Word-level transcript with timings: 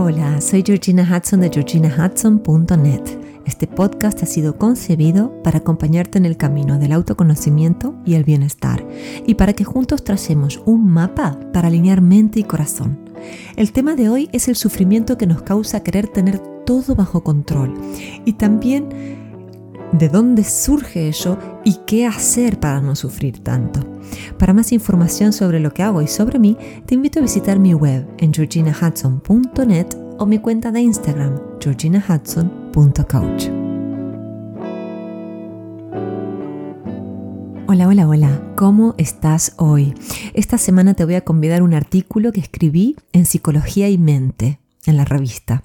Hola, 0.00 0.40
soy 0.40 0.62
Georgina 0.64 1.02
Hudson 1.02 1.40
de 1.40 1.50
georginahudson.net. 1.50 3.02
Este 3.44 3.66
podcast 3.66 4.22
ha 4.22 4.26
sido 4.26 4.56
concebido 4.56 5.42
para 5.42 5.58
acompañarte 5.58 6.18
en 6.18 6.24
el 6.24 6.36
camino 6.36 6.78
del 6.78 6.92
autoconocimiento 6.92 7.96
y 8.06 8.14
el 8.14 8.22
bienestar 8.22 8.86
y 9.26 9.34
para 9.34 9.54
que 9.54 9.64
juntos 9.64 10.04
tracemos 10.04 10.62
un 10.66 10.88
mapa 10.88 11.36
para 11.52 11.66
alinear 11.66 12.00
mente 12.00 12.38
y 12.38 12.44
corazón. 12.44 13.10
El 13.56 13.72
tema 13.72 13.96
de 13.96 14.08
hoy 14.08 14.28
es 14.32 14.46
el 14.46 14.54
sufrimiento 14.54 15.18
que 15.18 15.26
nos 15.26 15.42
causa 15.42 15.82
querer 15.82 16.06
tener 16.06 16.38
todo 16.64 16.94
bajo 16.94 17.24
control 17.24 17.74
y 18.24 18.34
también 18.34 19.17
de 19.92 20.08
dónde 20.08 20.44
surge 20.44 21.08
eso 21.08 21.38
y 21.64 21.78
qué 21.86 22.06
hacer 22.06 22.60
para 22.60 22.80
no 22.80 22.94
sufrir 22.96 23.42
tanto. 23.42 23.80
Para 24.38 24.52
más 24.52 24.72
información 24.72 25.32
sobre 25.32 25.60
lo 25.60 25.72
que 25.72 25.82
hago 25.82 26.02
y 26.02 26.08
sobre 26.08 26.38
mí, 26.38 26.56
te 26.86 26.94
invito 26.94 27.18
a 27.18 27.22
visitar 27.22 27.58
mi 27.58 27.74
web 27.74 28.06
en 28.18 28.32
georginahudson.net 28.32 29.86
o 30.18 30.26
mi 30.26 30.38
cuenta 30.38 30.72
de 30.72 30.80
Instagram, 30.80 31.38
georginahudson.coach. 31.60 33.48
Hola, 37.70 37.86
hola, 37.86 38.08
hola, 38.08 38.42
¿cómo 38.56 38.94
estás 38.96 39.52
hoy? 39.58 39.94
Esta 40.32 40.56
semana 40.56 40.94
te 40.94 41.04
voy 41.04 41.16
a 41.16 41.20
convidar 41.20 41.62
un 41.62 41.74
artículo 41.74 42.32
que 42.32 42.40
escribí 42.40 42.96
en 43.12 43.26
Psicología 43.26 43.90
y 43.90 43.98
Mente, 43.98 44.58
en 44.86 44.96
la 44.96 45.04
revista 45.04 45.62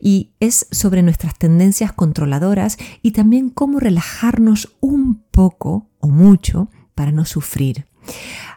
y 0.00 0.30
es 0.40 0.66
sobre 0.70 1.02
nuestras 1.02 1.38
tendencias 1.38 1.92
controladoras 1.92 2.78
y 3.02 3.12
también 3.12 3.50
cómo 3.50 3.78
relajarnos 3.80 4.76
un 4.80 5.22
poco 5.30 5.88
o 6.00 6.08
mucho 6.08 6.70
para 6.94 7.12
no 7.12 7.24
sufrir. 7.24 7.86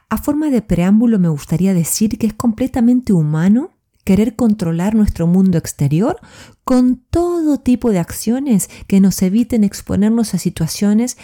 A 0.10 0.18
forma 0.18 0.50
de 0.50 0.62
preámbulo 0.62 1.20
me 1.20 1.28
gustaría 1.28 1.74
decir 1.74 2.18
que 2.18 2.28
es 2.28 2.34
completamente 2.34 3.14
humano 3.14 3.72
querer 4.04 4.36
controlar 4.36 4.96
nuestro 4.96 5.28
mundo 5.28 5.58
exterior 5.58 6.20
con 6.64 6.98
todo 7.10 7.60
tipo 7.60 7.92
de 7.92 8.00
acciones 8.00 8.70
que 8.88 9.00
nos 9.00 9.22
eviten 9.22 9.64
exponernos 9.64 10.34
a 10.34 10.38
situaciones 10.38 11.18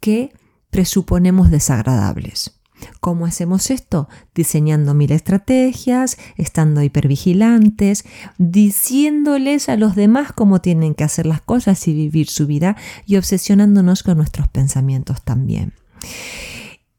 que 0.00 0.32
presuponemos 0.70 1.50
desagradables. 1.50 2.55
¿Cómo 3.00 3.26
hacemos 3.26 3.70
esto? 3.70 4.08
Diseñando 4.34 4.94
mil 4.94 5.12
estrategias, 5.12 6.18
estando 6.36 6.82
hipervigilantes, 6.82 8.04
diciéndoles 8.38 9.68
a 9.68 9.76
los 9.76 9.94
demás 9.94 10.32
cómo 10.32 10.60
tienen 10.60 10.94
que 10.94 11.04
hacer 11.04 11.26
las 11.26 11.40
cosas 11.40 11.86
y 11.88 11.94
vivir 11.94 12.28
su 12.28 12.46
vida 12.46 12.76
y 13.06 13.16
obsesionándonos 13.16 14.02
con 14.02 14.16
nuestros 14.16 14.48
pensamientos 14.48 15.22
también. 15.22 15.72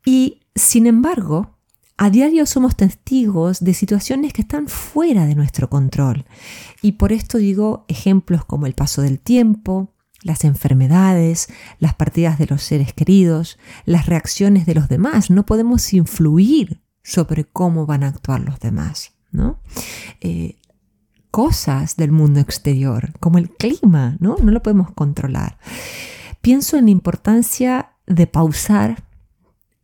Y 0.05 0.41
sin 0.55 0.87
embargo, 0.87 1.57
a 1.97 2.09
diario 2.11 2.45
somos 2.45 2.75
testigos 2.75 3.59
de 3.59 3.73
situaciones 3.73 4.31
que 4.31 4.43
están 4.43 4.67
fuera 4.67 5.25
de 5.25 5.35
nuestro 5.35 5.69
control. 5.69 6.25
Y 6.81 6.93
por 6.93 7.11
esto 7.11 7.39
digo 7.39 7.85
ejemplos 7.87 8.45
como 8.45 8.67
el 8.67 8.73
paso 8.73 9.01
del 9.01 9.19
tiempo, 9.19 9.93
las 10.23 10.43
enfermedades, 10.43 11.49
las 11.79 11.93
partidas 11.95 12.37
de 12.37 12.47
los 12.47 12.63
seres 12.63 12.93
queridos, 12.93 13.57
las 13.85 14.05
reacciones 14.05 14.65
de 14.65 14.75
los 14.75 14.89
demás. 14.89 15.29
No 15.29 15.45
podemos 15.45 15.93
influir 15.93 16.81
sobre 17.03 17.45
cómo 17.45 17.85
van 17.85 18.03
a 18.03 18.07
actuar 18.07 18.41
los 18.41 18.59
demás, 18.59 19.13
¿no? 19.31 19.59
Eh, 20.21 20.57
cosas 21.31 21.95
del 21.97 22.11
mundo 22.11 22.39
exterior, 22.39 23.13
como 23.19 23.37
el 23.37 23.49
clima, 23.49 24.17
¿no? 24.19 24.37
No 24.41 24.51
lo 24.51 24.63
podemos 24.63 24.91
controlar. 24.91 25.57
Pienso 26.41 26.77
en 26.77 26.85
la 26.85 26.91
importancia 26.91 27.91
de 28.05 28.27
pausar 28.27 29.07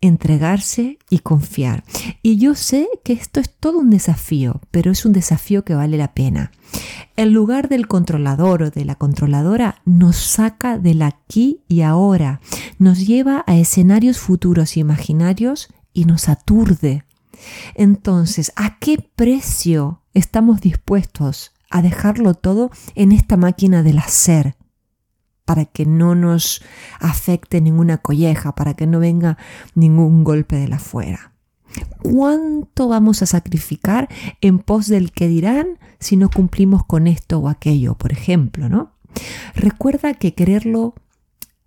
entregarse 0.03 0.99
y 1.09 1.19
confiar. 1.19 1.83
Y 2.21 2.37
yo 2.37 2.55
sé 2.55 2.89
que 3.03 3.13
esto 3.13 3.39
es 3.39 3.49
todo 3.49 3.79
un 3.79 3.89
desafío, 3.89 4.59
pero 4.69 4.91
es 4.91 5.05
un 5.05 5.13
desafío 5.13 5.63
que 5.63 5.75
vale 5.75 5.97
la 5.97 6.13
pena. 6.13 6.51
El 7.15 7.31
lugar 7.31 7.69
del 7.69 7.87
controlador 7.87 8.63
o 8.63 8.69
de 8.71 8.85
la 8.85 8.95
controladora 8.95 9.81
nos 9.85 10.15
saca 10.15 10.79
del 10.79 11.03
aquí 11.03 11.61
y 11.67 11.81
ahora, 11.81 12.41
nos 12.79 13.05
lleva 13.05 13.43
a 13.45 13.55
escenarios 13.55 14.17
futuros 14.17 14.77
y 14.77 14.79
imaginarios 14.79 15.67
y 15.93 16.05
nos 16.05 16.27
aturde. 16.27 17.05
Entonces, 17.75 18.51
¿a 18.55 18.79
qué 18.79 18.97
precio 19.15 20.01
estamos 20.13 20.61
dispuestos 20.61 21.51
a 21.69 21.81
dejarlo 21.81 22.33
todo 22.33 22.71
en 22.95 23.11
esta 23.11 23.37
máquina 23.37 23.83
del 23.83 23.99
hacer? 23.99 24.55
para 25.45 25.65
que 25.65 25.85
no 25.85 26.15
nos 26.15 26.63
afecte 27.01 27.59
ninguna 27.61 27.97
colleja, 27.97 28.55
para 28.55 28.75
que 28.75 28.87
no 28.87 28.99
venga 28.99 29.37
ningún 29.75 30.23
golpe 30.23 30.55
de 30.55 30.69
la 30.69 30.79
fuera. 30.79 31.32
¿Cuánto 32.03 32.87
vamos 32.87 33.21
a 33.21 33.25
sacrificar 33.25 34.09
en 34.41 34.59
pos 34.59 34.87
del 34.87 35.11
que 35.11 35.27
dirán 35.27 35.79
si 35.99 36.17
no 36.17 36.29
cumplimos 36.29 36.85
con 36.85 37.07
esto 37.07 37.39
o 37.39 37.49
aquello, 37.49 37.95
por 37.95 38.11
ejemplo, 38.11 38.69
¿no? 38.69 38.93
Recuerda 39.55 40.13
que 40.13 40.33
quererlo 40.33 40.95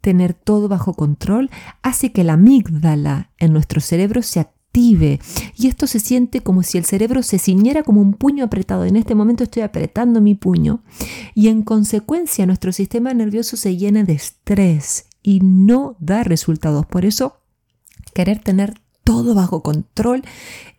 tener 0.00 0.34
todo 0.34 0.68
bajo 0.68 0.94
control 0.94 1.50
hace 1.82 2.12
que 2.12 2.22
la 2.22 2.34
amígdala 2.34 3.32
en 3.38 3.52
nuestro 3.52 3.80
cerebro 3.80 4.22
se 4.22 4.40
y 4.76 5.68
esto 5.68 5.86
se 5.86 6.00
siente 6.00 6.42
como 6.42 6.62
si 6.62 6.76
el 6.76 6.84
cerebro 6.84 7.22
se 7.22 7.38
ciñera 7.38 7.82
como 7.82 8.02
un 8.02 8.12
puño 8.12 8.44
apretado. 8.44 8.84
En 8.84 8.96
este 8.96 9.14
momento 9.14 9.44
estoy 9.44 9.62
apretando 9.62 10.20
mi 10.20 10.34
puño 10.34 10.82
y 11.34 11.48
en 11.48 11.62
consecuencia 11.62 12.44
nuestro 12.44 12.72
sistema 12.72 13.14
nervioso 13.14 13.56
se 13.56 13.76
llena 13.76 14.04
de 14.04 14.12
estrés 14.12 15.06
y 15.22 15.40
no 15.40 15.96
da 15.98 16.24
resultados. 16.24 16.84
Por 16.84 17.06
eso, 17.06 17.38
querer 18.12 18.40
tener 18.40 18.74
todo 19.06 19.36
bajo 19.36 19.62
control 19.62 20.24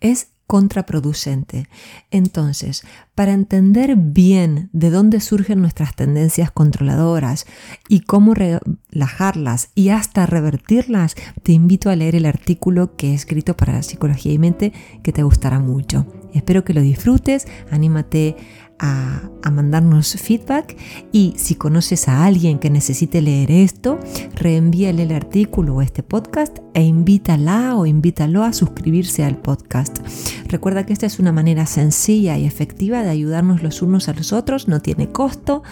es 0.02 0.28
contraproducente. 0.48 1.68
Entonces, 2.12 2.84
para 3.16 3.32
entender 3.32 3.96
bien 3.96 4.70
de 4.74 4.90
dónde 4.90 5.22
surgen 5.22 5.62
nuestras 5.62 5.96
tendencias 5.96 6.52
controladoras 6.52 7.46
y 7.88 8.02
cómo 8.02 8.34
relajarlas 8.34 9.70
y 9.76 9.90
hasta 9.90 10.26
revertirlas, 10.26 11.16
te 11.42 11.54
invito 11.54 11.90
a 11.90 11.96
leer 11.96 12.16
el 12.16 12.26
artículo 12.26 12.98
que 12.98 13.12
he 13.12 13.14
escrito 13.14 13.56
para 13.56 13.82
psicología 13.82 14.34
y 14.34 14.40
mente 14.40 14.74
que 15.04 15.14
te 15.14 15.24
gustará 15.24 15.60
mucho. 15.60 16.06
Espero 16.34 16.66
que 16.66 16.74
lo 16.74 16.82
disfrutes, 16.82 17.48
anímate 17.72 18.36
a, 18.80 19.24
mandarnos 19.52 20.18
feedback 20.22 20.76
y 21.14 21.34
si 21.38 21.56
conoces 21.56 22.10
a 22.10 22.26
alguien 22.26 22.60
que 22.60 22.70
necesite 22.70 23.22
leer 23.22 23.50
esto, 23.50 23.98
reenvíale 24.36 25.04
el 25.04 25.14
artículo 25.14 25.76
o 25.76 25.82
este 25.82 26.04
podcast 26.04 26.60
e 26.74 26.84
invítala 26.84 27.76
o 27.78 27.86
invítalo 27.86 28.44
a 28.44 28.52
suscribirse 28.52 29.24
al 29.24 29.38
podcast. 29.38 30.00
Recuerda 30.48 30.86
que 30.86 30.94
esta 30.94 31.06
es 31.06 31.18
una 31.18 31.32
manera 31.32 31.66
sencilla 31.66 32.38
y 32.38 32.46
efectiva 32.46 33.04
de 33.04 33.10
ayudarnos 33.10 33.64
los 33.64 33.82
unos 33.82 34.10
a 34.10 34.14
los 34.14 34.34
otros, 34.34 34.68
no 34.68 34.82
tiene 34.82 35.12
costo 35.12 35.64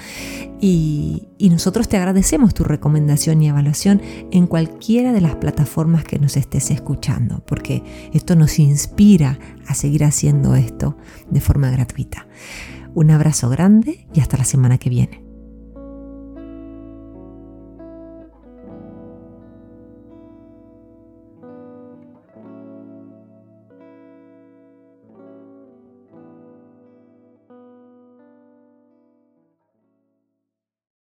y, 0.61 1.27
y 1.37 1.49
nosotros 1.49 1.89
te 1.89 1.97
agradecemos 1.97 2.53
tu 2.53 2.63
recomendación 2.63 3.43
y 3.43 3.49
evaluación 3.49 4.01
en 4.31 4.47
cualquiera 4.47 5.11
de 5.11 5.21
las 5.21 5.35
plataformas 5.35 6.05
que 6.05 6.17
nos 6.17 6.37
estés 6.37 6.71
escuchando, 6.71 7.43
porque 7.45 7.83
esto 8.13 8.35
nos 8.35 8.57
inspira 8.57 9.37
a 9.67 9.75
seguir 9.75 10.05
haciendo 10.05 10.55
esto 10.55 10.97
de 11.29 11.41
forma 11.41 11.69
gratuita. 11.69 12.25
Un 12.95 13.11
abrazo 13.11 13.49
grande 13.49 14.07
y 14.13 14.21
hasta 14.21 14.37
la 14.37 14.45
semana 14.45 14.77
que 14.77 14.89
viene. 14.89 15.24